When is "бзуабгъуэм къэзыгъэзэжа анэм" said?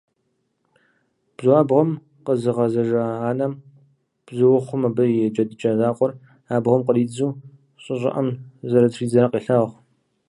1.35-3.53